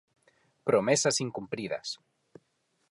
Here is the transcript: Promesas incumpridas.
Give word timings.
Promesas 0.69 1.21
incumpridas. 1.25 1.87